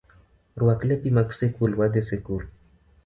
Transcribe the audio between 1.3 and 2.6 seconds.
sikul wadhii sikul